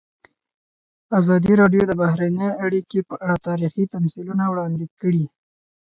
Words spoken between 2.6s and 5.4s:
اړیکې په اړه تاریخي تمثیلونه وړاندې کړي.